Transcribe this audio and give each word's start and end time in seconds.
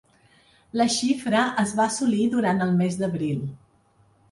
La 0.81 0.87
xifra 0.93 1.43
es 1.65 1.75
va 1.81 1.85
assolir 1.85 2.27
durant 2.33 2.65
el 2.69 2.75
mes 2.83 3.01
d’abril. 3.05 3.47